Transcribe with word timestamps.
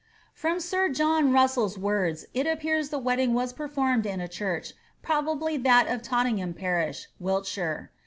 From 0.33 0.59
sir 0.59 0.89
John 0.89 1.29
RusselPs 1.31 1.77
words 1.77 2.25
it 2.33 2.47
appears 2.47 2.89
the 2.89 2.97
wedding 2.97 3.35
was 3.35 3.53
performed 3.53 4.07
in 4.07 4.19
a 4.19 4.27
church, 4.27 4.73
probably 5.03 5.57
that 5.57 5.85
of 5.87 6.01
Tottingham 6.01 6.55
parish, 6.55 7.05
Wiltshire. 7.19 7.91